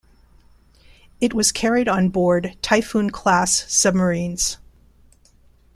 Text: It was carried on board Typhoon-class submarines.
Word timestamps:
It 1.19 1.31
was 1.35 1.51
carried 1.51 1.87
on 1.87 2.09
board 2.09 2.57
Typhoon-class 2.63 3.71
submarines. 3.71 4.57